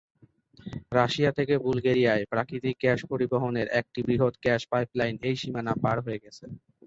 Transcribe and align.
Russia 0.91 1.31
থেকে 1.37 1.53
বুলগেরিয়ায় 1.57 2.23
প্রাকৃতিক 2.25 2.75
গ্যাস 2.81 2.99
পরিবহনের 3.11 3.67
একটি 3.79 3.99
বৃহৎ 4.07 4.33
গ্যাস 4.43 4.61
পাইপলাইন 4.71 5.15
এই 5.21 5.35
সীমানা 5.41 5.73
পার 5.83 5.97
হয়ে 6.05 6.21
গেছে। 6.23 6.45